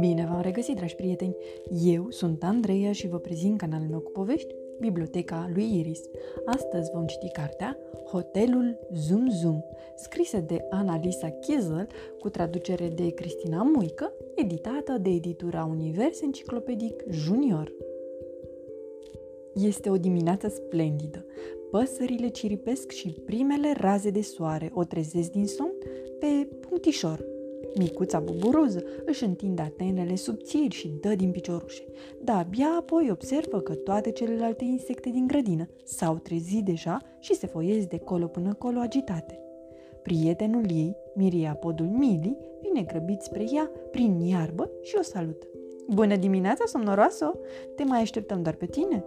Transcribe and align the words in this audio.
Bine 0.00 0.26
v-am 0.30 0.40
regăsit, 0.42 0.76
dragi 0.76 0.94
prieteni! 0.94 1.36
Eu 1.84 2.10
sunt 2.10 2.44
Andreea 2.44 2.92
și 2.92 3.08
vă 3.08 3.18
prezint 3.18 3.58
canalul 3.58 3.88
meu 3.90 3.98
cu 3.98 4.10
povești, 4.10 4.54
Biblioteca 4.80 5.50
lui 5.54 5.78
Iris. 5.78 6.00
Astăzi 6.44 6.90
vom 6.94 7.06
citi 7.06 7.30
cartea 7.30 7.78
Hotelul 8.10 8.78
Zoom 8.94 9.28
Zoom, 9.30 9.60
scrisă 9.96 10.38
de 10.38 10.66
Annalisa 10.70 11.28
Kiesel 11.28 11.86
cu 12.18 12.28
traducere 12.28 12.88
de 12.88 13.10
Cristina 13.10 13.62
Muică, 13.62 14.12
editată 14.34 14.98
de 14.98 15.10
editura 15.10 15.64
Univers 15.64 16.20
Enciclopedic 16.20 17.04
Junior. 17.10 17.72
Este 19.54 19.90
o 19.90 19.96
dimineață 19.96 20.48
splendidă. 20.48 21.24
Păsările 21.76 22.28
ciripesc 22.28 22.90
și 22.90 23.08
primele 23.08 23.72
raze 23.76 24.10
de 24.10 24.20
soare 24.20 24.70
o 24.74 24.84
trezesc 24.84 25.30
din 25.30 25.46
somn 25.46 25.72
pe 26.18 26.48
punctișor, 26.60 27.24
Micuța 27.78 28.20
buburuză 28.20 28.84
își 29.04 29.24
întinde 29.24 29.62
atenele 29.62 30.14
subțiri 30.14 30.74
și 30.74 30.88
dă 31.00 31.14
din 31.14 31.30
piciorușe, 31.30 31.84
dar 32.24 32.36
abia 32.36 32.76
apoi 32.78 33.08
observă 33.10 33.60
că 33.60 33.74
toate 33.74 34.10
celelalte 34.10 34.64
insecte 34.64 35.10
din 35.10 35.26
grădină 35.26 35.68
s-au 35.84 36.14
trezit 36.14 36.64
deja 36.64 36.98
și 37.18 37.34
se 37.34 37.46
foiesc 37.46 37.88
de 37.88 37.98
colo 37.98 38.26
până 38.26 38.54
colo 38.54 38.80
agitate. 38.80 39.40
Prietenul 40.02 40.64
ei, 40.70 40.96
Miriapodul 41.14 41.86
Mili, 41.86 42.36
vine 42.62 42.82
grăbit 42.82 43.20
spre 43.20 43.44
ea 43.54 43.70
prin 43.90 44.20
iarbă 44.20 44.70
și 44.82 44.94
o 44.98 45.02
salută. 45.02 45.46
Bună 45.88 46.16
dimineața, 46.16 46.64
somnoroasă! 46.66 47.38
Te 47.74 47.84
mai 47.84 48.00
așteptăm 48.00 48.42
doar 48.42 48.54
pe 48.54 48.66
tine? 48.66 49.04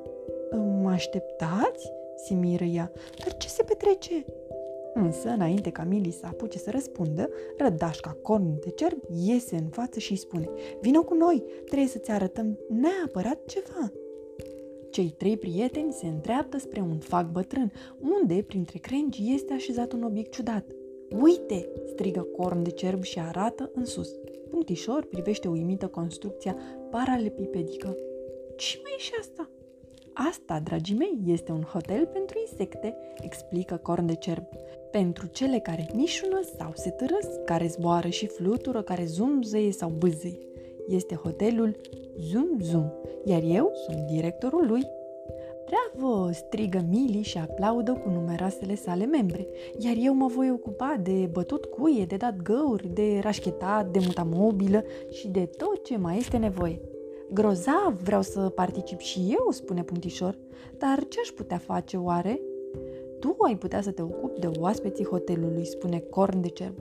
Mă 0.81 0.90
așteptați? 0.90 1.98
Se 2.25 2.33
miră 2.33 2.63
ea. 2.63 2.91
Dar 3.23 3.37
ce 3.37 3.47
se 3.47 3.63
petrece? 3.63 4.25
Însă, 4.93 5.29
înainte 5.29 5.69
ca 5.69 5.83
Mili 5.83 6.11
să 6.11 6.25
apuce 6.25 6.57
să 6.57 6.69
răspundă, 6.71 7.29
rădașca 7.57 8.17
corn 8.21 8.59
de 8.59 8.69
cerb 8.69 8.99
iese 9.25 9.55
în 9.55 9.67
față 9.67 9.99
și 9.99 10.11
îi 10.11 10.17
spune 10.17 10.49
Vino 10.81 11.03
cu 11.03 11.13
noi, 11.13 11.43
trebuie 11.65 11.87
să-ți 11.87 12.11
arătăm 12.11 12.57
neapărat 12.70 13.45
ceva. 13.45 13.91
Cei 14.89 15.13
trei 15.17 15.37
prieteni 15.37 15.91
se 15.91 16.07
întreaptă 16.07 16.57
spre 16.57 16.81
un 16.81 16.98
fac 16.98 17.31
bătrân, 17.31 17.71
unde, 17.99 18.43
printre 18.48 18.77
crengi, 18.77 19.33
este 19.33 19.54
așezat 19.54 19.91
un 19.91 20.04
obiect 20.04 20.31
ciudat. 20.31 20.65
Uite!" 21.21 21.70
strigă 21.85 22.21
corn 22.21 22.63
de 22.63 22.70
cerb 22.70 23.04
și 23.04 23.20
arată 23.20 23.71
în 23.73 23.85
sus. 23.85 24.15
Punctișor 24.49 25.05
privește 25.05 25.48
uimită 25.48 25.87
construcția 25.87 26.57
paralepipedică. 26.89 27.98
Ce 28.55 28.79
mai 28.83 28.93
e 28.98 28.99
și 28.99 29.11
asta?" 29.20 29.49
Asta, 30.27 30.59
dragii 30.63 30.95
mei, 30.95 31.20
este 31.25 31.51
un 31.51 31.62
hotel 31.62 32.05
pentru 32.05 32.37
insecte, 32.39 32.95
explică 33.21 33.75
corn 33.75 34.05
de 34.05 34.15
cerb. 34.15 34.43
Pentru 34.91 35.27
cele 35.27 35.59
care 35.59 35.89
mișună 35.93 36.39
sau 36.57 36.71
se 36.73 36.89
târăsc, 36.89 37.43
care 37.45 37.67
zboară 37.67 38.07
și 38.07 38.27
flutură, 38.27 38.81
care 38.81 39.05
zumzăie 39.05 39.71
sau 39.71 39.89
bâzâie. 39.89 40.39
Este 40.87 41.15
hotelul 41.15 41.76
Zum 42.20 42.59
Zum, 42.59 42.93
iar 43.26 43.41
eu 43.43 43.71
sunt 43.85 44.07
directorul 44.07 44.67
lui. 44.67 44.84
Bravo! 45.65 46.31
strigă 46.31 46.85
Mili 46.89 47.21
și 47.21 47.37
aplaudă 47.37 47.93
cu 47.93 48.09
numeroasele 48.09 48.76
sale 48.76 49.05
membre, 49.05 49.48
iar 49.77 49.95
eu 49.99 50.13
mă 50.13 50.27
voi 50.27 50.51
ocupa 50.51 50.99
de 51.04 51.29
bătut 51.31 51.65
cuie, 51.65 52.05
de 52.05 52.15
dat 52.15 52.35
găuri, 52.35 52.87
de 52.87 53.20
rașchetat, 53.21 53.91
de 53.91 53.99
mutamobilă 54.05 54.83
și 55.11 55.27
de 55.27 55.45
tot 55.45 55.83
ce 55.83 55.98
mai 55.98 56.17
este 56.17 56.37
nevoie. 56.37 56.79
Grozav, 57.34 58.02
vreau 58.04 58.22
să 58.22 58.40
particip 58.40 58.99
și 58.99 59.20
eu, 59.40 59.52
spune 59.52 59.84
Puntișor, 59.84 60.38
dar 60.77 61.05
ce 61.08 61.20
aș 61.22 61.27
putea 61.27 61.58
face 61.58 61.98
oare? 61.98 62.41
Tu 63.20 63.35
ai 63.40 63.58
putea 63.58 63.82
să 63.82 63.91
te 63.91 64.02
ocupi 64.02 64.40
de 64.40 64.50
oaspeții 64.59 65.06
hotelului, 65.06 65.66
spune 65.66 66.00
Corn 66.00 66.41
de 66.41 66.47
Cerb. 66.47 66.74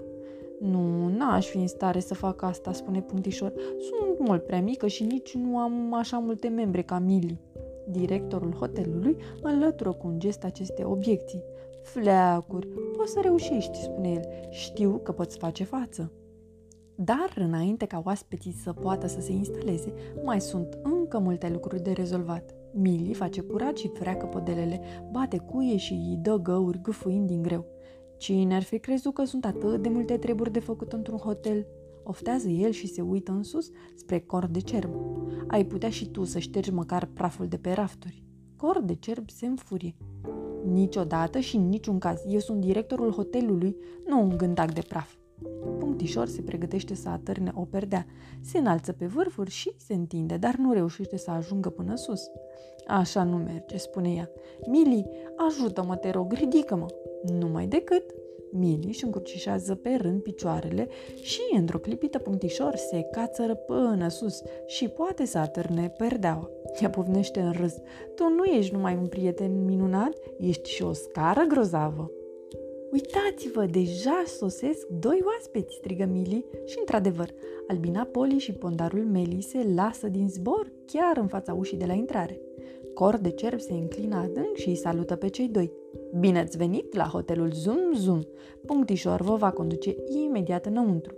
Nu, 0.60 1.08
n-aș 1.08 1.46
fi 1.46 1.56
în 1.56 1.66
stare 1.66 2.00
să 2.00 2.14
fac 2.14 2.42
asta, 2.42 2.72
spune 2.72 3.00
Puntișor. 3.00 3.52
Sunt 3.78 4.28
mult 4.28 4.44
prea 4.44 4.60
mică 4.60 4.86
și 4.86 5.04
nici 5.04 5.34
nu 5.34 5.58
am 5.58 5.94
așa 5.94 6.18
multe 6.18 6.48
membre 6.48 6.82
ca 6.82 6.98
Mili. 6.98 7.40
Directorul 7.88 8.52
hotelului 8.52 9.16
înlătură 9.42 9.92
cu 9.92 10.06
un 10.06 10.18
gest 10.18 10.44
aceste 10.44 10.84
obiecții. 10.84 11.42
Fleacuri, 11.82 12.66
poți 12.96 13.12
să 13.12 13.20
reușești, 13.22 13.82
spune 13.82 14.12
el. 14.12 14.22
Știu 14.50 15.00
că 15.02 15.12
poți 15.12 15.38
face 15.38 15.64
față. 15.64 16.12
Dar, 17.00 17.32
înainte 17.36 17.86
ca 17.86 18.02
oaspeții 18.04 18.52
să 18.52 18.72
poată 18.72 19.06
să 19.06 19.20
se 19.20 19.32
instaleze, 19.32 19.92
mai 20.24 20.40
sunt 20.40 20.78
încă 20.82 21.18
multe 21.18 21.48
lucruri 21.48 21.82
de 21.82 21.92
rezolvat. 21.92 22.54
Mili 22.72 23.14
face 23.14 23.40
curat 23.40 23.76
și 23.76 23.88
freacă 23.88 24.26
podelele, 24.26 24.80
bate 25.10 25.38
cuie 25.38 25.76
și 25.76 25.92
îi 25.92 26.18
dă 26.22 26.36
găuri 26.36 26.80
gâfâind 26.82 27.26
din 27.26 27.42
greu. 27.42 27.66
Cine 28.16 28.54
ar 28.54 28.62
fi 28.62 28.78
crezut 28.78 29.14
că 29.14 29.24
sunt 29.24 29.44
atât 29.44 29.82
de 29.82 29.88
multe 29.88 30.16
treburi 30.16 30.52
de 30.52 30.60
făcut 30.60 30.92
într-un 30.92 31.18
hotel? 31.18 31.66
Oftează 32.04 32.48
el 32.48 32.70
și 32.70 32.86
se 32.86 33.00
uită 33.00 33.32
în 33.32 33.42
sus 33.42 33.70
spre 33.94 34.20
cor 34.20 34.46
de 34.46 34.60
cerb. 34.60 34.90
Ai 35.46 35.64
putea 35.64 35.90
și 35.90 36.08
tu 36.10 36.24
să 36.24 36.38
ștergi 36.38 36.72
măcar 36.72 37.04
praful 37.04 37.46
de 37.46 37.56
pe 37.56 37.72
rafturi. 37.72 38.24
Cor 38.56 38.82
de 38.82 38.94
cerb 38.94 39.30
se 39.30 39.46
înfurie. 39.46 39.96
Niciodată 40.64 41.38
și 41.38 41.56
în 41.56 41.68
niciun 41.68 41.98
caz. 41.98 42.22
Eu 42.28 42.38
sunt 42.38 42.60
directorul 42.60 43.12
hotelului, 43.12 43.76
nu 44.06 44.22
un 44.22 44.36
gândac 44.36 44.72
de 44.72 44.82
praf. 44.88 45.17
Punctișor 45.98 46.28
se 46.28 46.42
pregătește 46.42 46.94
să 46.94 47.08
atârne 47.08 47.52
o 47.54 47.64
perdea. 47.64 48.06
Se 48.40 48.58
înalță 48.58 48.92
pe 48.92 49.06
vârfuri 49.06 49.50
și 49.50 49.72
se 49.76 49.94
întinde, 49.94 50.36
dar 50.36 50.54
nu 50.54 50.72
reușește 50.72 51.16
să 51.16 51.30
ajungă 51.30 51.70
până 51.70 51.94
sus. 51.94 52.22
Așa 52.86 53.22
nu 53.22 53.36
merge, 53.36 53.76
spune 53.76 54.12
ea. 54.12 54.30
Mili, 54.68 55.06
ajută-mă, 55.48 55.96
te 55.96 56.10
rog, 56.10 56.32
ridică-mă. 56.32 56.86
Numai 57.38 57.66
decât. 57.66 58.02
Mili 58.52 58.86
își 58.86 59.04
încrucișează 59.04 59.74
pe 59.74 59.94
rând 60.00 60.22
picioarele 60.22 60.88
și, 61.22 61.40
într-o 61.56 61.78
clipită 61.78 62.18
punctișor, 62.18 62.74
se 62.76 63.02
cațără 63.02 63.54
până 63.54 64.08
sus 64.08 64.42
și 64.66 64.88
poate 64.88 65.24
să 65.24 65.38
atârne 65.38 65.88
perdeaua. 65.96 66.50
Ea 66.80 66.90
povnește 66.90 67.40
în 67.40 67.52
râs. 67.52 67.74
Tu 68.14 68.28
nu 68.28 68.44
ești 68.44 68.74
numai 68.74 68.96
un 68.96 69.06
prieten 69.06 69.64
minunat, 69.64 70.12
ești 70.38 70.70
și 70.70 70.82
o 70.82 70.92
scară 70.92 71.44
grozavă. 71.48 72.10
Uitați-vă, 72.92 73.66
deja 73.66 74.22
sosesc 74.26 74.86
doi 74.86 75.20
oaspeți, 75.24 75.74
strigă 75.74 76.04
Mili 76.04 76.44
și, 76.64 76.76
într-adevăr, 76.78 77.30
Albina 77.68 78.04
Poli 78.04 78.38
și 78.38 78.52
pondarul 78.52 79.04
Meli 79.04 79.40
se 79.40 79.66
lasă 79.74 80.08
din 80.08 80.28
zbor 80.28 80.72
chiar 80.86 81.16
în 81.16 81.26
fața 81.26 81.54
ușii 81.54 81.76
de 81.76 81.86
la 81.86 81.92
intrare. 81.92 82.40
Cor 82.94 83.16
de 83.16 83.30
cerb 83.30 83.60
se 83.60 83.72
înclină 83.72 84.16
adânc 84.16 84.56
și 84.56 84.68
îi 84.68 84.74
salută 84.74 85.16
pe 85.16 85.28
cei 85.28 85.48
doi. 85.48 85.72
Bine 86.18 86.38
ați 86.38 86.56
venit 86.56 86.94
la 86.94 87.04
hotelul 87.04 87.50
Zoom 87.52 87.94
Zoom. 87.94 88.20
Punctișor 88.66 89.20
vă 89.20 89.34
va 89.34 89.50
conduce 89.50 89.96
imediat 90.24 90.66
înăuntru. 90.66 91.16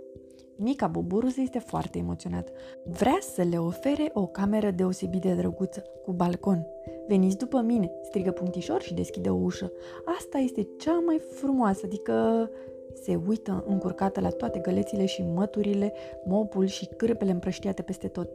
Mica 0.55 0.87
Buburus 0.87 1.37
este 1.37 1.59
foarte 1.59 1.97
emoționată. 1.97 2.51
Vrea 2.85 3.17
să 3.33 3.41
le 3.49 3.57
ofere 3.57 4.09
o 4.13 4.25
cameră 4.27 4.71
deosebit 4.71 5.21
de 5.21 5.33
drăguță, 5.33 5.83
cu 6.05 6.11
balcon. 6.11 6.65
Veniți 7.07 7.37
după 7.37 7.61
mine, 7.61 7.91
strigă 8.01 8.31
punctișor 8.31 8.81
și 8.81 8.93
deschide 8.93 9.29
o 9.29 9.35
ușă. 9.35 9.71
Asta 10.17 10.37
este 10.37 10.67
cea 10.77 10.99
mai 11.05 11.21
frumoasă, 11.29 11.81
adică 11.85 12.49
se 12.93 13.19
uită 13.27 13.63
încurcată 13.67 14.19
la 14.19 14.29
toate 14.29 14.59
gălețile 14.59 15.05
și 15.05 15.23
măturile, 15.33 15.93
mopul 16.25 16.65
și 16.65 16.85
cârpele 16.97 17.31
împrăștiate 17.31 17.81
peste 17.81 18.07
tot. 18.07 18.29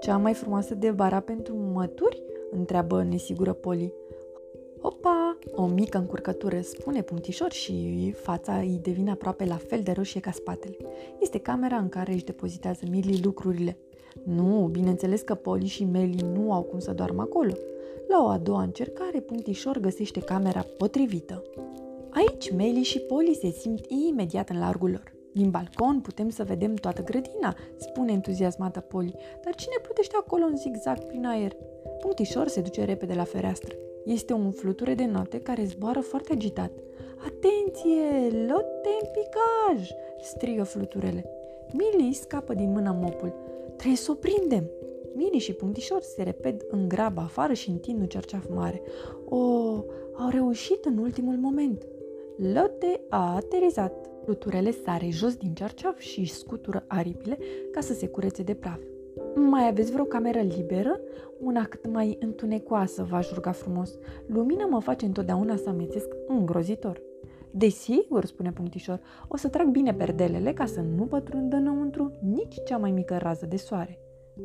Cea 0.00 0.16
mai 0.16 0.34
frumoasă 0.34 0.74
de 0.74 0.90
bara 0.90 1.20
pentru 1.20 1.56
mături? 1.56 2.22
întreabă 2.50 3.02
nesigură 3.02 3.52
Poli. 3.52 3.92
Opa! 4.84 5.38
O 5.54 5.66
mică 5.66 5.98
încurcătură, 5.98 6.60
spune 6.60 7.02
punctișor 7.02 7.52
și 7.52 8.10
fața 8.16 8.58
îi 8.58 8.78
devine 8.82 9.10
aproape 9.10 9.44
la 9.44 9.56
fel 9.56 9.80
de 9.82 9.92
roșie 9.92 10.20
ca 10.20 10.30
spatele. 10.30 10.76
Este 11.20 11.38
camera 11.38 11.76
în 11.76 11.88
care 11.88 12.12
își 12.12 12.24
depozitează 12.24 12.84
Mili 12.90 13.20
lucrurile. 13.22 13.76
Nu, 14.24 14.68
bineînțeles 14.72 15.20
că 15.20 15.34
Poli 15.34 15.66
și 15.66 15.84
Meli 15.84 16.24
nu 16.32 16.52
au 16.52 16.62
cum 16.62 16.78
să 16.78 16.92
doarmă 16.92 17.22
acolo. 17.22 17.52
La 18.08 18.24
o 18.24 18.28
a 18.28 18.38
doua 18.38 18.62
încercare, 18.62 19.20
punctișor 19.20 19.78
găsește 19.78 20.20
camera 20.20 20.66
potrivită. 20.78 21.42
Aici 22.10 22.52
Meli 22.52 22.82
și 22.82 22.98
Poli 22.98 23.38
se 23.40 23.50
simt 23.50 23.84
imediat 24.08 24.48
în 24.48 24.58
largul 24.58 24.90
lor. 24.90 25.12
Din 25.32 25.50
balcon 25.50 26.00
putem 26.00 26.28
să 26.28 26.44
vedem 26.44 26.74
toată 26.74 27.02
grădina, 27.02 27.56
spune 27.76 28.12
entuziasmată 28.12 28.80
Poli, 28.80 29.14
dar 29.44 29.54
cine 29.54 29.74
plutește 29.82 30.14
acolo 30.20 30.44
în 30.44 30.56
zigzag 30.56 30.98
prin 31.04 31.26
aer? 31.26 31.52
Punctișor 32.00 32.48
se 32.48 32.60
duce 32.60 32.84
repede 32.84 33.14
la 33.14 33.24
fereastră. 33.24 33.74
Este 34.04 34.32
un 34.32 34.50
fluture 34.50 34.94
de 34.94 35.04
noapte 35.04 35.40
care 35.40 35.64
zboară 35.64 36.00
foarte 36.00 36.32
agitat. 36.32 36.70
Atenție! 37.26 38.38
Lotte 38.48 38.88
în 39.00 39.08
picaj! 39.12 39.90
strigă 40.20 40.62
fluturele. 40.62 41.24
Mili 41.72 42.12
scapă 42.12 42.54
din 42.54 42.72
mâna 42.72 42.92
mopul. 42.92 43.32
Trebuie 43.76 43.96
să 43.96 44.10
o 44.10 44.14
prindem! 44.14 44.70
Mili 45.14 45.38
și 45.38 45.52
Punctișor 45.52 46.00
se 46.00 46.22
reped 46.22 46.64
în 46.70 46.88
grabă 46.88 47.20
afară 47.20 47.52
și 47.52 47.70
întind 47.70 48.00
un 48.00 48.06
cerceaf 48.06 48.44
mare. 48.54 48.82
O, 49.24 49.36
au 50.12 50.28
reușit 50.30 50.84
în 50.84 50.98
ultimul 50.98 51.36
moment. 51.36 51.86
Lotte 52.36 53.00
a 53.08 53.34
aterizat. 53.34 54.10
Fluturele 54.24 54.70
sare 54.84 55.08
jos 55.10 55.34
din 55.34 55.54
cerceaf 55.54 55.98
și 55.98 56.24
scutură 56.24 56.84
aripile 56.86 57.38
ca 57.70 57.80
să 57.80 57.92
se 57.92 58.06
curețe 58.06 58.42
de 58.42 58.54
praf. 58.54 58.80
Mai 59.34 59.68
aveți 59.68 59.92
vreo 59.92 60.04
cameră 60.04 60.40
liberă? 60.40 61.00
Una 61.40 61.64
cât 61.64 61.86
mai 61.86 62.16
întunecoasă, 62.20 63.02
v-aș 63.02 63.32
ruga 63.32 63.52
frumos. 63.52 63.98
Lumina 64.26 64.66
mă 64.66 64.80
face 64.80 65.04
întotdeauna 65.04 65.56
să 65.56 65.68
amețesc 65.68 66.06
îngrozitor. 66.26 67.02
Desigur, 67.50 68.24
spune 68.24 68.52
punctișor, 68.52 69.00
o 69.28 69.36
să 69.36 69.48
trag 69.48 69.68
bine 69.68 69.94
perdelele 69.94 70.52
ca 70.52 70.64
să 70.64 70.80
nu 70.80 71.04
pătrundă 71.04 71.56
înăuntru 71.56 72.12
nici 72.22 72.62
cea 72.64 72.76
mai 72.76 72.90
mică 72.90 73.16
rază 73.16 73.46
de 73.46 73.56
soare. 73.56 73.98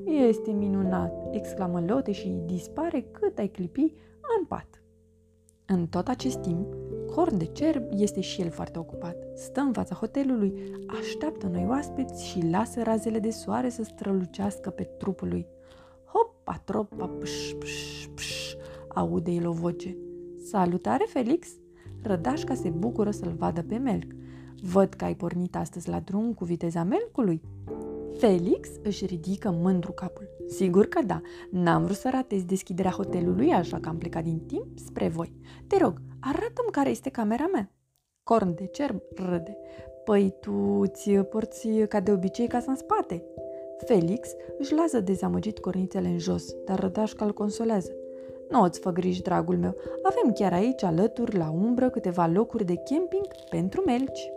Este 0.05 0.51
minunat, 0.51 1.27
exclamă 1.31 1.83
Lote 1.87 2.11
și 2.11 2.35
dispare 2.45 3.05
cât 3.11 3.37
ai 3.37 3.47
clipi 3.47 3.93
în 4.37 4.45
pat. 4.47 4.81
În 5.65 5.87
tot 5.87 6.07
acest 6.07 6.37
timp, 6.37 6.73
Corn 7.17 7.37
de 7.37 7.45
cerb 7.45 7.83
este 7.95 8.21
și 8.21 8.41
el 8.41 8.49
foarte 8.49 8.79
ocupat. 8.79 9.15
Stă 9.35 9.59
în 9.59 9.73
fața 9.73 9.95
hotelului, 9.95 10.53
așteaptă 10.99 11.47
noi 11.47 11.65
oaspeți 11.67 12.25
și 12.25 12.47
lasă 12.49 12.83
razele 12.83 13.19
de 13.19 13.29
soare 13.29 13.69
să 13.69 13.83
strălucească 13.83 14.69
pe 14.69 14.83
trupul 14.83 15.27
lui. 15.27 15.47
Hopa, 16.05 16.61
tropa, 16.63 17.07
pșș, 17.07 17.51
pșș, 17.51 18.07
pșș, 18.15 18.53
aude 18.87 19.31
el 19.31 19.47
o 19.47 19.51
voce. 19.51 19.97
Salutare, 20.49 21.05
Felix! 21.07 21.47
Rădașca 22.01 22.53
se 22.53 22.69
bucură 22.69 23.11
să-l 23.11 23.33
vadă 23.37 23.63
pe 23.63 23.77
Melc. 23.77 24.11
Văd 24.61 24.93
că 24.93 25.05
ai 25.05 25.15
pornit 25.15 25.55
astăzi 25.55 25.89
la 25.89 25.99
drum 25.99 26.33
cu 26.33 26.45
viteza 26.45 26.83
Melcului. 26.83 27.41
Felix 28.17 28.69
își 28.83 29.05
ridică 29.05 29.49
mândru 29.49 29.91
capul. 29.91 30.29
Sigur 30.47 30.85
că 30.85 31.01
da, 31.05 31.21
n-am 31.49 31.83
vrut 31.83 31.95
să 31.95 32.09
ratez 32.11 32.43
deschiderea 32.43 32.91
hotelului, 32.91 33.51
așa 33.51 33.79
că 33.79 33.89
am 33.89 33.97
plecat 33.97 34.23
din 34.23 34.39
timp 34.39 34.65
spre 34.75 35.07
voi. 35.07 35.35
Te 35.67 35.77
rog, 35.77 36.01
arată-mi 36.19 36.71
care 36.71 36.89
este 36.89 37.09
camera 37.09 37.47
mea. 37.47 37.71
Corn 38.23 38.55
de 38.55 38.65
cerb 38.65 39.01
râde. 39.15 39.57
Păi 40.03 40.35
tu 40.39 40.83
ți 40.87 41.11
porți 41.11 41.69
ca 41.89 41.99
de 41.99 42.11
obicei 42.11 42.47
casa 42.47 42.71
în 42.71 42.77
spate. 42.77 43.23
Felix 43.85 44.29
își 44.57 44.73
lasă 44.73 44.99
dezamăgit 44.99 45.59
cornițele 45.59 46.07
în 46.07 46.19
jos, 46.19 46.55
dar 46.65 46.79
rădașca 46.79 47.25
îl 47.25 47.33
consolează. 47.33 47.91
Nu 48.49 48.61
îți 48.61 48.79
fă 48.79 48.91
griji, 48.91 49.21
dragul 49.21 49.57
meu, 49.57 49.75
avem 50.01 50.33
chiar 50.33 50.53
aici, 50.53 50.83
alături, 50.83 51.37
la 51.37 51.49
umbră, 51.49 51.89
câteva 51.89 52.27
locuri 52.27 52.65
de 52.65 52.75
camping 52.75 53.27
pentru 53.49 53.81
melci. 53.85 54.31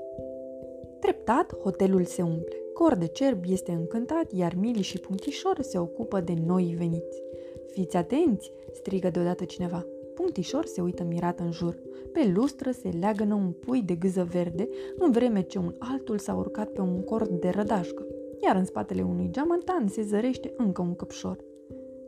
Treptat, 1.00 1.56
hotelul 1.62 2.04
se 2.04 2.22
umple. 2.22 2.59
Cor 2.82 2.96
de 2.96 3.06
cerb 3.06 3.44
este 3.48 3.72
încântat, 3.72 4.32
iar 4.32 4.54
Mili 4.54 4.82
și 4.82 4.98
Punctișor 4.98 5.60
se 5.60 5.78
ocupă 5.78 6.20
de 6.20 6.34
noi 6.46 6.74
veniți. 6.78 7.22
Fiți 7.66 7.96
atenți!" 7.96 8.52
strigă 8.72 9.10
deodată 9.10 9.44
cineva. 9.44 9.86
Punctișor 10.14 10.64
se 10.64 10.80
uită 10.80 11.04
mirat 11.04 11.40
în 11.40 11.52
jur. 11.52 11.78
Pe 12.12 12.32
lustră 12.34 12.70
se 12.70 12.88
leagănă 13.00 13.34
un 13.34 13.52
pui 13.52 13.82
de 13.82 13.94
gâză 13.94 14.28
verde, 14.32 14.68
în 14.98 15.10
vreme 15.10 15.40
ce 15.40 15.58
un 15.58 15.74
altul 15.78 16.18
s-a 16.18 16.34
urcat 16.34 16.68
pe 16.68 16.80
un 16.80 17.02
cord 17.02 17.40
de 17.40 17.48
rădașcă, 17.48 18.06
iar 18.42 18.56
în 18.56 18.64
spatele 18.64 19.02
unui 19.02 19.28
geamantan 19.30 19.88
se 19.88 20.02
zărește 20.02 20.54
încă 20.56 20.82
un 20.82 20.94
căpșor. 20.94 21.36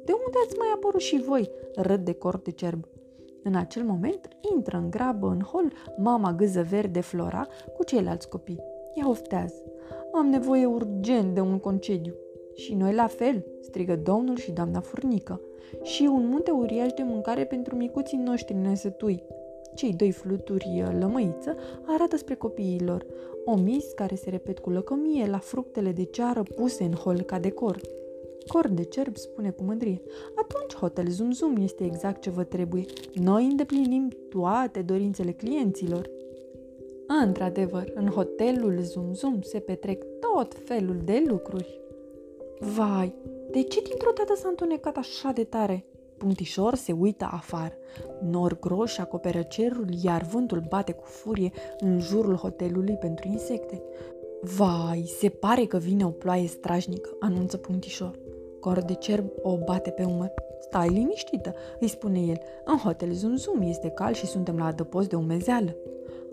De 0.04 0.12
unde 0.12 0.38
ați 0.44 0.56
mai 0.58 0.68
apărut 0.74 1.00
și 1.00 1.22
voi?" 1.26 1.50
râd 1.74 2.04
de 2.04 2.12
cord 2.12 2.42
de 2.42 2.50
cerb. 2.50 2.84
În 3.42 3.54
acel 3.54 3.82
moment 3.82 4.28
intră 4.54 4.76
în 4.76 4.90
grabă 4.90 5.26
în 5.26 5.40
hol 5.40 5.72
mama 5.96 6.32
gâză 6.32 6.66
verde 6.70 7.00
Flora 7.00 7.46
cu 7.76 7.84
ceilalți 7.84 8.28
copii. 8.28 8.60
Ea 8.94 9.08
oftează. 9.08 9.71
Am 10.12 10.26
nevoie 10.26 10.66
urgent 10.66 11.34
de 11.34 11.40
un 11.40 11.58
concediu. 11.58 12.14
Și 12.54 12.74
noi 12.74 12.94
la 12.94 13.06
fel, 13.06 13.44
strigă 13.60 13.96
domnul 13.96 14.36
și 14.36 14.50
doamna 14.50 14.80
furnică. 14.80 15.40
Și 15.82 16.02
un 16.02 16.26
munte 16.26 16.50
uriaș 16.50 16.92
de 16.92 17.02
mâncare 17.02 17.44
pentru 17.44 17.76
micuții 17.76 18.18
noștri 18.18 18.54
nesătui. 18.54 19.22
Cei 19.74 19.92
doi 19.92 20.10
fluturi 20.10 20.82
uh, 20.82 20.96
lămăiță 20.98 21.56
arată 21.86 22.16
spre 22.16 22.34
copiilor, 22.34 23.06
omis 23.44 23.92
care 23.92 24.14
se 24.14 24.30
repet 24.30 24.58
cu 24.58 24.70
lăcomie 24.70 25.26
la 25.26 25.38
fructele 25.38 25.92
de 25.92 26.04
ceară 26.04 26.42
puse 26.56 26.84
în 26.84 26.92
hol 26.92 27.20
ca 27.20 27.38
decor. 27.38 27.80
Cor 28.46 28.68
de 28.68 28.82
cerb 28.82 29.16
spune 29.16 29.50
cu 29.50 29.62
mândrie. 29.62 30.02
Atunci 30.34 30.74
Hotel 30.74 31.08
Zum 31.08 31.32
Zum 31.32 31.56
este 31.56 31.84
exact 31.84 32.20
ce 32.20 32.30
vă 32.30 32.44
trebuie. 32.44 32.84
Noi 33.14 33.44
îndeplinim 33.44 34.08
toate 34.28 34.82
dorințele 34.82 35.32
clienților. 35.32 36.10
Într-adevăr, 37.06 37.92
în 37.94 38.06
hotelul 38.06 38.78
Zum 38.80 39.14
Zum 39.14 39.40
se 39.40 39.58
petrec 39.58 40.04
tot 40.20 40.54
felul 40.64 40.96
de 41.04 41.24
lucruri. 41.26 41.80
Vai, 42.58 43.14
de 43.50 43.62
ce 43.62 43.80
dintr-o 43.82 44.10
dată 44.14 44.34
s-a 44.36 44.48
întunecat 44.48 44.96
așa 44.96 45.30
de 45.30 45.44
tare? 45.44 45.84
Punctișor 46.16 46.74
se 46.74 46.92
uită 46.92 47.28
afară. 47.32 47.72
Nor 48.30 48.58
groși 48.58 49.00
acoperă 49.00 49.42
cerul, 49.42 49.86
iar 50.02 50.22
vântul 50.22 50.62
bate 50.68 50.92
cu 50.92 51.04
furie 51.04 51.50
în 51.78 52.00
jurul 52.00 52.36
hotelului 52.36 52.94
pentru 52.94 53.28
insecte. 53.28 53.82
Vai, 54.40 55.04
se 55.18 55.28
pare 55.28 55.64
că 55.64 55.76
vine 55.76 56.04
o 56.04 56.10
ploaie 56.10 56.46
strașnică, 56.46 57.10
anunță 57.20 57.56
Punctișor. 57.56 58.18
Cor 58.60 58.82
de 58.82 58.94
cerb 58.94 59.26
o 59.42 59.56
bate 59.56 59.90
pe 59.90 60.04
umăr. 60.04 60.32
Stai 60.60 60.88
liniștită, 60.88 61.54
îi 61.80 61.88
spune 61.88 62.20
el. 62.20 62.38
În 62.64 62.76
hotel 62.76 63.12
Zum 63.12 63.36
Zum 63.36 63.60
este 63.62 63.88
cal 63.88 64.12
și 64.12 64.26
suntem 64.26 64.56
la 64.56 64.64
adăpost 64.64 65.08
de 65.08 65.16
umezeală. 65.16 65.76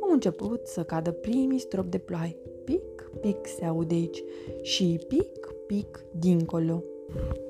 Au 0.10 0.16
început 0.16 0.68
să 0.68 0.84
cadă 0.84 1.12
primii 1.12 1.60
strop 1.60 1.86
de 1.86 1.98
ploaie. 1.98 2.38
Pic, 2.66 3.12
pic 3.22 3.48
se 3.48 3.66
aude 3.66 3.94
aici 3.94 4.24
și 4.62 5.00
pic, 5.08 5.48
pic 5.68 6.04
dincolo. 6.12 6.84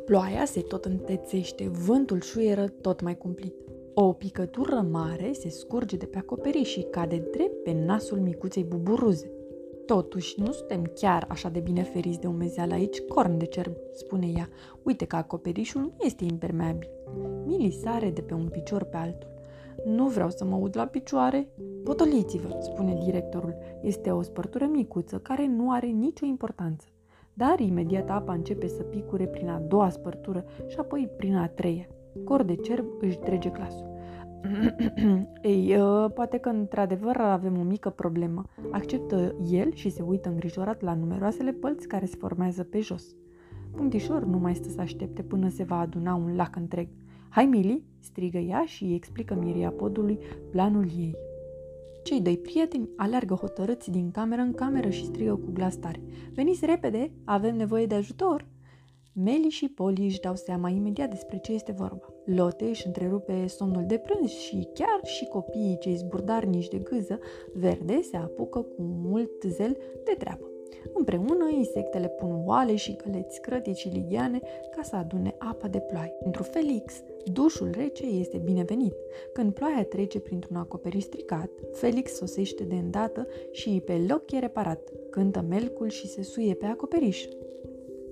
Ploaia 0.06 0.46
se 0.46 0.62
tot 0.62 0.86
întețește, 0.86 1.70
vântul 1.86 2.22
șuieră 2.22 2.68
tot 2.68 3.02
mai 3.02 3.18
cumplit. 3.18 3.54
O 3.94 4.14
picătură 4.14 4.88
mare 4.92 5.32
se 5.34 5.50
scurge 5.50 5.98
de 5.98 6.06
pe 6.06 6.18
acoperiș 6.18 6.70
și 6.70 6.82
cade 6.82 7.28
drept 7.32 7.64
pe 7.64 7.72
nasul 7.86 8.20
micuței 8.20 8.64
buburuze. 8.64 9.32
Totuși, 9.86 10.40
nu 10.40 10.52
suntem 10.52 10.92
chiar 10.96 11.26
așa 11.30 11.50
de 11.50 11.60
bine 11.60 11.84
feriți 11.84 12.20
de 12.20 12.28
umezeală 12.28 12.74
aici, 12.74 13.00
corn 13.00 13.38
de 13.38 13.46
cerb, 13.46 13.74
spune 13.92 14.28
ea. 14.36 14.50
Uite 14.84 15.06
că 15.06 15.16
acoperișul 15.16 15.82
nu 15.82 15.94
este 16.00 16.24
impermeabil. 16.24 16.90
Mili 17.46 17.72
sare 17.72 18.10
de 18.10 18.22
pe 18.22 18.34
un 18.34 18.48
picior 18.48 18.84
pe 18.84 18.98
altul. 18.98 19.38
Nu 19.86 20.08
vreau 20.08 20.30
să 20.30 20.46
mă 20.46 20.56
ud 20.56 20.76
la 20.78 20.86
picioare. 20.86 21.48
Potoliți-vă, 21.84 22.58
spune 22.60 22.98
directorul. 23.06 23.56
Este 23.81 24.12
o 24.12 24.22
spărtură 24.22 24.66
micuță 24.66 25.18
care 25.18 25.48
nu 25.48 25.72
are 25.72 25.88
nicio 25.88 26.26
importanță. 26.26 26.88
Dar 27.34 27.60
imediat 27.60 28.10
apa 28.10 28.34
începe 28.34 28.68
să 28.68 28.84
picure 28.84 29.26
prin 29.26 29.50
a 29.50 29.60
doua 29.60 29.90
spărtură 29.90 30.46
și 30.68 30.78
apoi 30.80 31.10
prin 31.18 31.36
a 31.36 31.48
treia. 31.48 31.88
Cor 32.24 32.44
de 32.44 32.56
cerb 32.56 32.86
își 33.00 33.18
trege 33.18 33.50
glasul. 33.50 33.88
Ei, 35.42 35.76
uh, 35.81 36.12
poate 36.14 36.38
că 36.38 36.50
într-adevăr 36.50 37.16
avem 37.16 37.58
o 37.60 37.64
mică 37.64 37.90
problemă. 37.90 38.44
Acceptă 38.72 39.36
el 39.52 39.74
și 39.74 39.90
se 39.90 40.02
uită 40.02 40.30
îngrijorat 40.30 40.81
la 40.81 40.94
numeroasele 40.94 41.52
pălți 41.52 41.88
care 41.88 42.06
se 42.06 42.16
formează 42.20 42.64
pe 42.64 42.80
jos. 42.80 43.16
Punctișor 43.76 44.24
nu 44.24 44.38
mai 44.38 44.56
stă 44.56 44.70
să 44.70 44.81
aștepte 44.81 45.22
până 45.22 45.50
se 45.50 45.64
va 45.64 45.80
aduna 45.80 46.16
un 46.16 46.36
lac 46.36 46.56
întreg. 46.56 46.88
Hai, 47.30 47.46
Mili!" 47.46 47.84
strigă 48.00 48.38
ea 48.38 48.64
și 48.66 48.84
îi 48.84 48.96
explică 48.96 49.34
Miriapodului 49.34 50.20
planul 50.52 50.86
ei. 50.98 51.16
Cei 52.04 52.22
doi 52.22 52.38
prieteni 52.38 52.90
alergă 52.96 53.34
hotărâți 53.34 53.92
din 53.92 54.12
cameră 54.12 54.42
în 54.42 54.54
cameră 54.54 54.90
și 54.90 55.06
strigă 55.06 55.36
cu 55.36 55.52
glas 55.54 55.76
tare. 55.76 56.02
Veniți 56.33 56.66
repede, 56.66 57.12
avem 57.26 57.56
nevoie 57.56 57.86
de 57.86 57.95
ajutor! 57.95 58.48
Meli 59.14 59.50
și 59.50 59.68
Poli 59.68 60.06
își 60.06 60.19
dau 60.19 60.36
seama 60.36 60.69
imediat 60.69 61.09
despre 61.09 61.38
ce 61.38 61.54
este 61.54 61.71
vorba. 61.71 62.14
Lote 62.26 62.66
își 62.66 62.88
întrerupe 62.88 63.48
somnul 63.48 63.86
de 63.86 63.98
prânz 63.98 64.30
și 64.30 64.68
chiar 64.74 65.00
și 65.04 65.26
copiii 65.26 65.78
cei 65.80 65.95
zburdarnici 65.95 66.68
de 66.68 66.78
gâză 66.78 67.19
verde 67.54 68.02
se 68.02 68.18
apucă 68.18 68.59
cu 68.59 68.81
mult 68.81 69.44
zel 69.48 69.78
de 70.04 70.16
treabă. 70.18 70.49
Împreună, 70.94 71.49
insectele 71.52 72.07
pun 72.07 72.42
oale 72.45 72.76
și 72.76 72.94
căleți 72.94 73.42
crătici 73.42 73.78
și 73.78 73.88
ligiane 73.88 74.40
ca 74.76 74.81
să 74.81 74.95
adune 74.95 75.35
apa 75.38 75.68
de 75.68 75.80
ploaie. 75.80 76.16
Pentru 76.21 76.44
Felix, 76.44 76.94
dușul 77.33 77.69
rece 77.71 78.06
este 78.06 78.38
binevenit. 78.38 78.94
Când 79.33 79.54
ploaia 79.54 79.83
trece 79.83 80.19
printr-un 80.19 80.56
acoperiș 80.56 81.04
stricat, 81.04 81.49
Felix 81.71 82.14
sosește 82.14 82.64
de 82.64 82.76
îndată 82.76 83.28
și 83.52 83.81
pe 83.85 84.06
loc 84.07 84.31
e 84.31 84.40
reparat. 84.40 84.90
Cântă 85.09 85.45
melcul 85.49 85.90
și 85.90 86.07
se 86.07 86.23
suie 86.23 86.54
pe 86.54 86.66
acoperiș. 86.66 87.26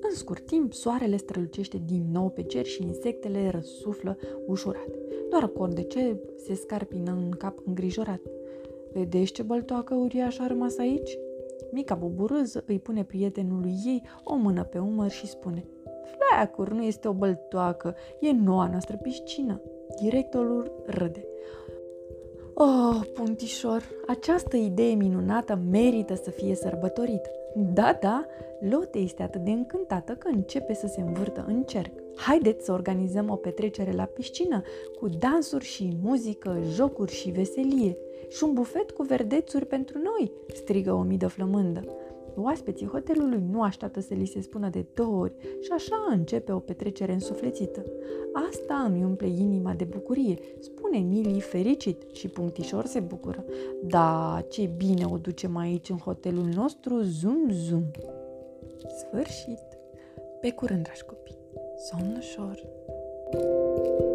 În 0.02 0.16
scurt 0.16 0.46
timp, 0.46 0.74
soarele 0.74 1.18
strălucește 1.18 1.82
din 1.86 2.06
nou 2.12 2.30
pe 2.30 2.44
cer 2.44 2.66
și 2.66 2.84
insectele 2.84 3.50
răsuflă 3.50 4.18
ușurat. 4.46 4.90
Doar 5.30 5.48
cor 5.48 5.74
de 5.74 5.84
ce 5.84 6.16
se 6.46 6.54
scarpină 6.54 7.12
în 7.12 7.30
cap 7.38 7.60
îngrijorat. 7.66 8.22
Vedeți 8.92 9.32
ce 9.32 9.44
băltoacă 9.44 9.96
uriașă 9.96 10.42
a 10.42 10.48
rămas 10.48 10.78
aici? 10.78 11.18
Mica 11.72 11.96
buburâză 11.96 12.64
îi 12.68 12.80
pune 12.80 13.04
prietenului 13.04 13.76
ei 13.86 14.04
o 14.24 14.36
mână 14.36 14.64
pe 14.64 14.80
umăr 14.80 15.10
și 15.10 15.28
spune 15.28 15.66
Fleacuri, 16.06 16.74
nu 16.74 16.84
este 16.84 17.08
o 17.08 17.14
băltoacă, 17.14 17.96
e 18.20 18.32
noua 18.32 18.68
noastră 18.68 18.98
piscină. 18.98 19.62
Directorul 20.02 20.84
râde. 20.86 21.26
Oh, 22.54 23.02
puntișor, 23.14 23.84
această 24.08 24.56
idee 24.58 24.94
minunată 24.94 25.60
merită 25.70 26.16
să 26.16 26.30
fie 26.30 26.56
sărbătorită. 26.56 27.30
Da, 27.60 27.98
da, 28.02 28.26
Lotte 28.60 28.98
este 28.98 29.24
atât 29.24 29.42
de 29.42 29.52
încântată 29.52 30.14
că 30.14 30.28
începe 30.28 30.74
să 30.74 30.88
se 30.88 31.02
învârtă 31.02 31.46
în 31.48 31.64
cerc. 31.64 31.92
Haideți 32.16 32.66
să 32.66 32.72
organizăm 32.72 33.30
o 33.30 33.36
petrecere 33.36 33.92
la 33.92 34.04
piscină 34.04 34.62
cu 35.00 35.08
dansuri 35.08 35.66
și 35.66 35.98
muzică, 36.02 36.60
jocuri 36.74 37.12
și 37.12 37.30
veselie 37.30 37.98
și 38.30 38.44
un 38.44 38.54
bufet 38.54 38.92
cu 38.92 39.04
verdețuri 39.04 39.66
pentru 39.66 39.98
noi, 39.98 40.32
strigă 40.54 40.94
o 40.94 41.02
midă 41.02 41.28
flămândă. 41.28 41.84
Oaspeții 42.40 42.88
hotelului 42.88 43.44
nu 43.52 43.62
așteaptă 43.62 44.00
să 44.00 44.14
li 44.14 44.26
se 44.26 44.42
spună 44.42 44.70
de 44.70 44.86
două 44.94 45.22
ori 45.22 45.34
și 45.62 45.72
așa 45.72 45.96
începe 46.10 46.52
o 46.52 46.60
petrecere 46.60 47.14
însuflețită. 47.14 47.84
Asta 48.50 48.76
îmi 48.76 49.04
umple 49.04 49.28
inima 49.28 49.74
de 49.74 49.84
bucurie, 49.84 50.38
spune 50.60 50.98
Mili 50.98 51.42
fericit 51.42 52.04
și 52.12 52.28
punctișor 52.28 52.86
se 52.86 53.00
bucură. 53.00 53.46
Da, 53.84 54.46
ce 54.50 54.70
bine 54.78 55.06
o 55.12 55.18
ducem 55.18 55.58
aici 55.58 55.90
în 55.90 55.98
hotelul 55.98 56.50
nostru, 56.56 57.02
zum 57.02 57.50
zum. 57.52 57.92
Sfârșit! 58.98 59.66
Pe 60.42 60.52
curând, 60.52 60.84
dragi 60.84 61.04
copii! 61.04 61.38
Somn 61.78 62.16
ușor! 62.18 62.66
thank 63.32 64.00
you 64.00 64.07